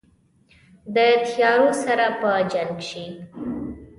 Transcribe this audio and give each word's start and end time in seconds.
د 0.95 0.97
تیارو 1.25 1.69
سره 1.83 2.05
په 2.19 2.31
جنګ 2.53 2.75
شي 2.89 3.05